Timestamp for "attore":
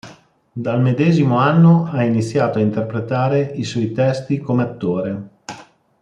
4.63-5.29